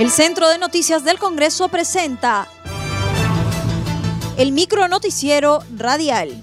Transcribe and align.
El 0.00 0.10
Centro 0.10 0.48
de 0.48 0.56
Noticias 0.56 1.04
del 1.04 1.18
Congreso 1.18 1.68
presenta 1.68 2.48
el 4.38 4.50
micro 4.50 4.88
noticiero 4.88 5.62
radial. 5.76 6.42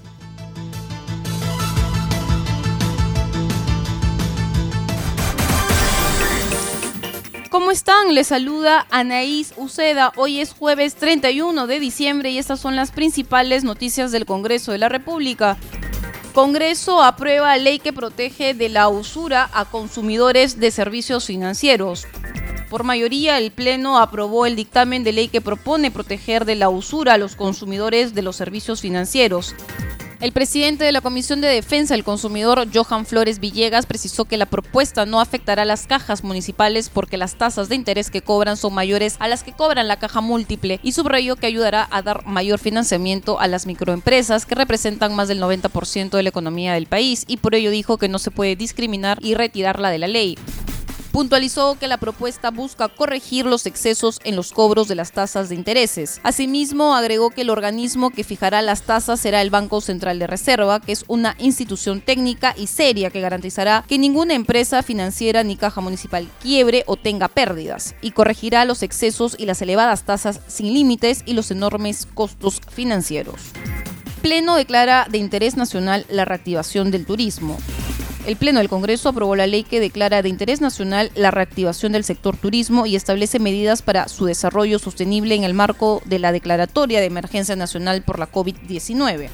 ¿Cómo 7.50 7.72
están? 7.72 8.14
Les 8.14 8.28
saluda 8.28 8.86
Anaís 8.90 9.52
Uceda. 9.56 10.12
Hoy 10.14 10.40
es 10.40 10.52
jueves 10.52 10.94
31 10.94 11.66
de 11.66 11.80
diciembre 11.80 12.30
y 12.30 12.38
estas 12.38 12.60
son 12.60 12.76
las 12.76 12.92
principales 12.92 13.64
noticias 13.64 14.12
del 14.12 14.24
Congreso 14.24 14.70
de 14.70 14.78
la 14.78 14.88
República. 14.88 15.56
Congreso 16.32 17.02
aprueba 17.02 17.56
ley 17.56 17.80
que 17.80 17.92
protege 17.92 18.54
de 18.54 18.68
la 18.68 18.88
usura 18.88 19.50
a 19.52 19.64
consumidores 19.64 20.60
de 20.60 20.70
servicios 20.70 21.26
financieros. 21.26 22.06
Por 22.70 22.84
mayoría, 22.84 23.38
el 23.38 23.50
Pleno 23.50 23.98
aprobó 23.98 24.44
el 24.44 24.54
dictamen 24.54 25.02
de 25.02 25.12
ley 25.12 25.28
que 25.28 25.40
propone 25.40 25.90
proteger 25.90 26.44
de 26.44 26.54
la 26.54 26.68
usura 26.68 27.14
a 27.14 27.18
los 27.18 27.34
consumidores 27.34 28.14
de 28.14 28.20
los 28.20 28.36
servicios 28.36 28.82
financieros. 28.82 29.54
El 30.20 30.32
presidente 30.32 30.84
de 30.84 30.90
la 30.90 31.00
Comisión 31.00 31.40
de 31.40 31.46
Defensa 31.46 31.94
del 31.94 32.02
Consumidor, 32.02 32.66
Johan 32.74 33.06
Flores 33.06 33.38
Villegas, 33.38 33.86
precisó 33.86 34.24
que 34.24 34.36
la 34.36 34.46
propuesta 34.46 35.06
no 35.06 35.20
afectará 35.20 35.62
a 35.62 35.64
las 35.64 35.86
cajas 35.86 36.24
municipales 36.24 36.90
porque 36.92 37.16
las 37.16 37.36
tasas 37.36 37.68
de 37.68 37.76
interés 37.76 38.10
que 38.10 38.20
cobran 38.20 38.56
son 38.56 38.74
mayores 38.74 39.14
a 39.20 39.28
las 39.28 39.44
que 39.44 39.52
cobran 39.52 39.86
la 39.86 40.00
caja 40.00 40.20
múltiple 40.20 40.80
y 40.82 40.90
subrayó 40.90 41.36
que 41.36 41.46
ayudará 41.46 41.86
a 41.90 42.02
dar 42.02 42.26
mayor 42.26 42.58
financiamiento 42.58 43.38
a 43.38 43.46
las 43.46 43.64
microempresas 43.64 44.44
que 44.44 44.56
representan 44.56 45.14
más 45.14 45.28
del 45.28 45.40
90% 45.40 46.10
de 46.10 46.22
la 46.24 46.28
economía 46.28 46.74
del 46.74 46.86
país 46.86 47.24
y 47.28 47.36
por 47.36 47.54
ello 47.54 47.70
dijo 47.70 47.96
que 47.96 48.08
no 48.08 48.18
se 48.18 48.32
puede 48.32 48.56
discriminar 48.56 49.18
y 49.22 49.34
retirarla 49.34 49.88
de 49.88 49.98
la 49.98 50.08
ley. 50.08 50.36
Puntualizó 51.18 51.76
que 51.76 51.88
la 51.88 51.96
propuesta 51.96 52.52
busca 52.52 52.86
corregir 52.86 53.44
los 53.44 53.66
excesos 53.66 54.20
en 54.22 54.36
los 54.36 54.52
cobros 54.52 54.86
de 54.86 54.94
las 54.94 55.10
tasas 55.10 55.48
de 55.48 55.56
intereses. 55.56 56.20
Asimismo, 56.22 56.94
agregó 56.94 57.30
que 57.30 57.40
el 57.40 57.50
organismo 57.50 58.10
que 58.10 58.22
fijará 58.22 58.62
las 58.62 58.82
tasas 58.82 59.18
será 59.18 59.42
el 59.42 59.50
Banco 59.50 59.80
Central 59.80 60.20
de 60.20 60.28
Reserva, 60.28 60.78
que 60.78 60.92
es 60.92 61.04
una 61.08 61.34
institución 61.40 62.02
técnica 62.02 62.54
y 62.56 62.68
seria 62.68 63.10
que 63.10 63.20
garantizará 63.20 63.84
que 63.88 63.98
ninguna 63.98 64.34
empresa 64.34 64.84
financiera 64.84 65.42
ni 65.42 65.56
caja 65.56 65.80
municipal 65.80 66.28
quiebre 66.40 66.84
o 66.86 66.94
tenga 66.94 67.26
pérdidas, 67.26 67.96
y 68.00 68.12
corregirá 68.12 68.64
los 68.64 68.84
excesos 68.84 69.34
y 69.36 69.46
las 69.46 69.60
elevadas 69.60 70.04
tasas 70.04 70.40
sin 70.46 70.72
límites 70.72 71.24
y 71.26 71.32
los 71.32 71.50
enormes 71.50 72.06
costos 72.14 72.60
financieros. 72.70 73.40
Pleno 74.22 74.54
declara 74.54 75.08
de 75.10 75.18
interés 75.18 75.56
nacional 75.56 76.06
la 76.10 76.24
reactivación 76.24 76.92
del 76.92 77.06
turismo. 77.06 77.58
El 78.28 78.36
Pleno 78.36 78.58
del 78.58 78.68
Congreso 78.68 79.08
aprobó 79.08 79.36
la 79.36 79.46
ley 79.46 79.64
que 79.64 79.80
declara 79.80 80.20
de 80.20 80.28
interés 80.28 80.60
nacional 80.60 81.10
la 81.14 81.30
reactivación 81.30 81.92
del 81.92 82.04
sector 82.04 82.36
turismo 82.36 82.84
y 82.84 82.94
establece 82.94 83.38
medidas 83.38 83.80
para 83.80 84.06
su 84.06 84.26
desarrollo 84.26 84.78
sostenible 84.78 85.34
en 85.34 85.44
el 85.44 85.54
marco 85.54 86.02
de 86.04 86.18
la 86.18 86.30
declaratoria 86.30 87.00
de 87.00 87.06
emergencia 87.06 87.56
nacional 87.56 88.02
por 88.02 88.18
la 88.18 88.30
COVID-19. 88.30 89.30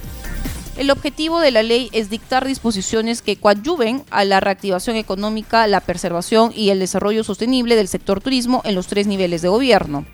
El 0.76 0.92
objetivo 0.92 1.40
de 1.40 1.50
la 1.50 1.64
ley 1.64 1.88
es 1.90 2.08
dictar 2.08 2.46
disposiciones 2.46 3.20
que 3.20 3.34
coadyuven 3.34 4.04
a 4.10 4.24
la 4.24 4.38
reactivación 4.38 4.94
económica, 4.94 5.66
la 5.66 5.80
preservación 5.80 6.52
y 6.54 6.70
el 6.70 6.78
desarrollo 6.78 7.24
sostenible 7.24 7.74
del 7.74 7.88
sector 7.88 8.20
turismo 8.20 8.62
en 8.64 8.76
los 8.76 8.86
tres 8.86 9.08
niveles 9.08 9.42
de 9.42 9.48
gobierno. 9.48 10.04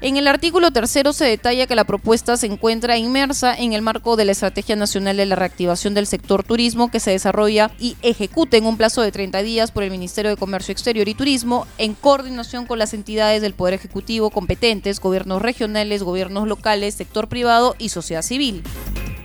En 0.00 0.16
el 0.16 0.28
artículo 0.28 0.70
tercero 0.70 1.12
se 1.12 1.24
detalla 1.24 1.66
que 1.66 1.74
la 1.74 1.82
propuesta 1.82 2.36
se 2.36 2.46
encuentra 2.46 2.96
inmersa 2.96 3.52
en 3.52 3.72
el 3.72 3.82
marco 3.82 4.14
de 4.14 4.24
la 4.24 4.30
Estrategia 4.30 4.76
Nacional 4.76 5.16
de 5.16 5.26
la 5.26 5.34
Reactivación 5.34 5.92
del 5.92 6.06
Sector 6.06 6.44
Turismo 6.44 6.88
que 6.88 7.00
se 7.00 7.10
desarrolla 7.10 7.72
y 7.80 7.96
ejecuta 8.02 8.56
en 8.56 8.66
un 8.66 8.76
plazo 8.76 9.02
de 9.02 9.10
30 9.10 9.42
días 9.42 9.72
por 9.72 9.82
el 9.82 9.90
Ministerio 9.90 10.30
de 10.30 10.36
Comercio 10.36 10.70
Exterior 10.70 11.08
y 11.08 11.14
Turismo 11.14 11.66
en 11.78 11.94
coordinación 11.94 12.66
con 12.66 12.78
las 12.78 12.94
entidades 12.94 13.42
del 13.42 13.54
Poder 13.54 13.74
Ejecutivo 13.74 14.30
competentes, 14.30 15.00
gobiernos 15.00 15.42
regionales, 15.42 16.04
gobiernos 16.04 16.46
locales, 16.46 16.94
sector 16.94 17.26
privado 17.26 17.74
y 17.76 17.88
sociedad 17.88 18.22
civil. 18.22 18.62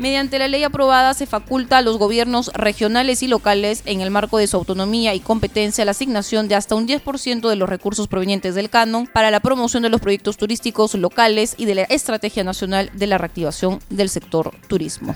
Mediante 0.03 0.37
la 0.37 0.49
ley 0.49 0.65
aprobada 0.65 1.13
se 1.13 1.25
faculta 1.25 1.77
a 1.77 1.81
los 1.81 1.97
gobiernos 1.97 2.51
regionales 2.53 3.23
y 3.23 3.27
locales, 3.27 3.83
en 3.85 4.01
el 4.01 4.11
marco 4.11 4.37
de 4.37 4.47
su 4.47 4.57
autonomía 4.57 5.15
y 5.15 5.21
competencia, 5.21 5.85
la 5.85 5.91
asignación 5.91 6.49
de 6.49 6.55
hasta 6.55 6.75
un 6.75 6.85
10% 6.85 7.47
de 7.47 7.55
los 7.55 7.69
recursos 7.69 8.09
provenientes 8.09 8.53
del 8.53 8.69
canon 8.69 9.07
para 9.07 9.31
la 9.31 9.39
promoción 9.39 9.81
de 9.81 9.87
los 9.87 10.01
proyectos 10.01 10.35
turísticos 10.35 10.93
locales 10.95 11.55
y 11.57 11.63
de 11.63 11.75
la 11.75 11.83
Estrategia 11.83 12.43
Nacional 12.43 12.91
de 12.93 13.07
la 13.07 13.17
Reactivación 13.17 13.79
del 13.89 14.09
Sector 14.09 14.51
Turismo. 14.67 15.15